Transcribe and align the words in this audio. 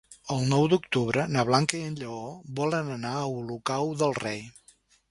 El 0.35 0.39
nou 0.53 0.63
d'octubre 0.71 1.25
na 1.35 1.45
Blanca 1.51 1.77
i 1.81 1.83
en 1.91 1.99
Lleó 2.01 2.25
volen 2.63 2.91
anar 2.99 3.13
a 3.21 3.31
Olocau 3.39 3.97
del 4.03 4.21
Rei. 4.27 4.45